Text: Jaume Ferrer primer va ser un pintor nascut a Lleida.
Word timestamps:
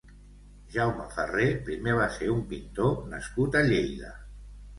Jaume 0.75 1.03
Ferrer 1.11 1.49
primer 1.67 1.93
va 1.99 2.07
ser 2.15 2.31
un 2.37 2.41
pintor 2.55 2.91
nascut 3.13 3.61
a 3.61 3.63
Lleida. 3.71 4.13